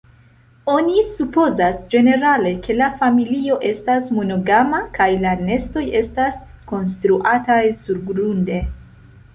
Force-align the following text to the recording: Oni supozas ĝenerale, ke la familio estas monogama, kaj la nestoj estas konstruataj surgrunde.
Oni 0.75 1.01
supozas 1.17 1.75
ĝenerale, 1.91 2.53
ke 2.63 2.77
la 2.79 2.87
familio 3.03 3.59
estas 3.73 4.09
monogama, 4.17 4.81
kaj 4.99 5.09
la 5.27 5.35
nestoj 5.51 5.85
estas 6.03 6.43
konstruataj 6.75 7.65
surgrunde. 7.87 8.63